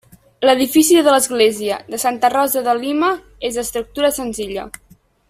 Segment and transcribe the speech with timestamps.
[0.49, 3.13] L'edifici de l'església de Santa Rosa de Lima
[3.51, 4.65] és d'estructura senzilla.